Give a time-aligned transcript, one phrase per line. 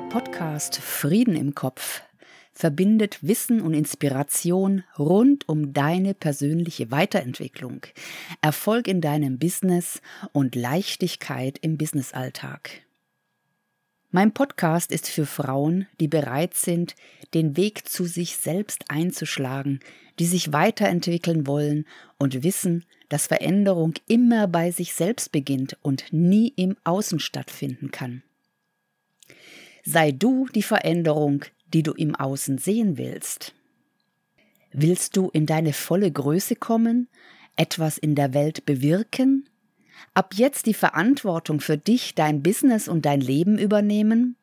[0.00, 2.02] Podcast Frieden im Kopf
[2.52, 7.82] verbindet Wissen und Inspiration rund um deine persönliche Weiterentwicklung,
[8.42, 10.02] Erfolg in deinem Business
[10.32, 12.82] und Leichtigkeit im Businessalltag.
[14.10, 16.96] Mein Podcast ist für Frauen, die bereit sind,
[17.32, 19.78] den Weg zu sich selbst einzuschlagen,
[20.18, 21.86] die sich weiterentwickeln wollen
[22.18, 28.24] und wissen, dass Veränderung immer bei sich selbst beginnt und nie im Außen stattfinden kann.
[29.88, 33.54] Sei du die Veränderung, die du im Außen sehen willst.
[34.72, 37.08] Willst du in deine volle Größe kommen,
[37.54, 39.48] etwas in der Welt bewirken,
[40.12, 44.34] ab jetzt die Verantwortung für dich, dein Business und dein Leben übernehmen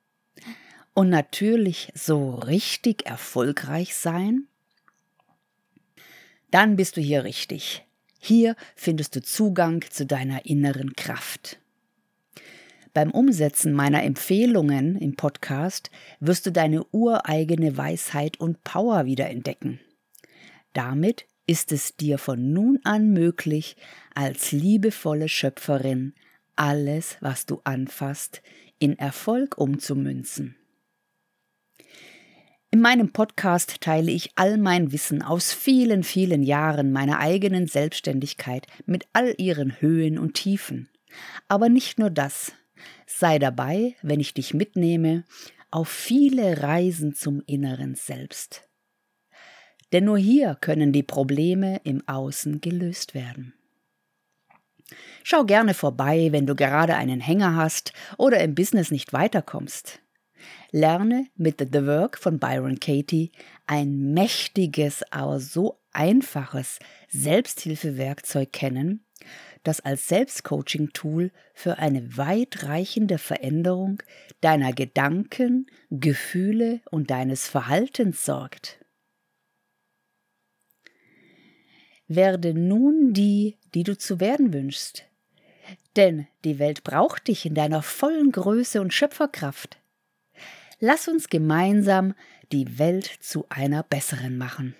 [0.93, 4.47] und natürlich so richtig erfolgreich sein?
[6.51, 7.85] Dann bist du hier richtig.
[8.17, 11.59] Hier findest du Zugang zu deiner inneren Kraft.
[12.93, 19.79] Beim Umsetzen meiner Empfehlungen im Podcast wirst du deine ureigene Weisheit und Power wiederentdecken.
[20.73, 23.77] Damit ist es dir von nun an möglich,
[24.13, 26.13] als liebevolle Schöpferin
[26.55, 28.43] alles, was du anfasst,
[28.77, 30.55] in Erfolg umzumünzen.
[32.69, 38.67] In meinem Podcast teile ich all mein Wissen aus vielen, vielen Jahren meiner eigenen Selbstständigkeit
[38.85, 40.89] mit all ihren Höhen und Tiefen.
[41.47, 42.53] Aber nicht nur das.
[43.05, 45.23] Sei dabei, wenn ich dich mitnehme
[45.71, 48.67] auf viele Reisen zum inneren Selbst.
[49.91, 53.53] Denn nur hier können die Probleme im Außen gelöst werden.
[55.23, 59.99] Schau gerne vorbei, wenn du gerade einen Hänger hast oder im Business nicht weiterkommst.
[60.71, 63.31] Lerne mit The Work von Byron Katie
[63.65, 69.05] ein mächtiges, aber so einfaches Selbsthilfewerkzeug kennen,
[69.63, 74.03] das als Selbstcoaching-Tool für eine weitreichende Veränderung
[74.41, 78.79] deiner Gedanken, Gefühle und deines Verhaltens sorgt.
[82.07, 85.05] Werde nun die, die du zu werden wünschst.
[85.95, 89.79] Denn die Welt braucht dich in deiner vollen Größe und Schöpferkraft.
[90.79, 92.13] Lass uns gemeinsam
[92.51, 94.75] die Welt zu einer besseren machen.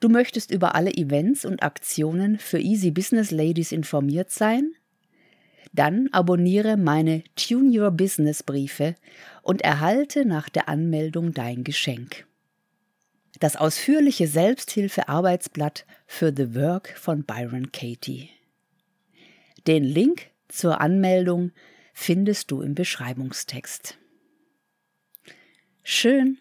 [0.00, 4.72] Du möchtest über alle Events und Aktionen für Easy Business Ladies informiert sein?
[5.72, 8.96] Dann abonniere meine Tune Your Business Briefe
[9.42, 12.26] und erhalte nach der Anmeldung dein Geschenk.
[13.38, 18.30] Das ausführliche Selbsthilfe-Arbeitsblatt für The Work von Byron Katie.
[19.66, 21.52] Den Link zur Anmeldung
[21.92, 23.98] findest du im Beschreibungstext.
[25.82, 26.38] Schön,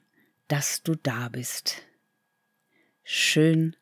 [0.47, 1.84] dass du da bist.
[3.12, 3.75] Schön,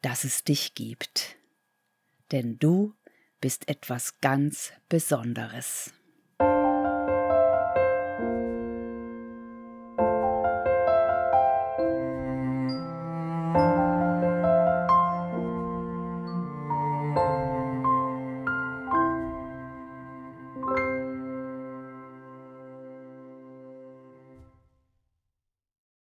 [0.00, 1.36] dass es dich gibt,
[2.32, 2.94] denn du
[3.38, 5.92] bist etwas ganz Besonderes.